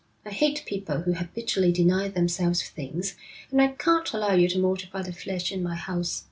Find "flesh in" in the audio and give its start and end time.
5.13-5.61